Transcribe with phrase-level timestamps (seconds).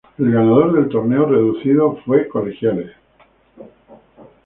[0.17, 2.89] El ganador del torneo reducido fue Colegiales.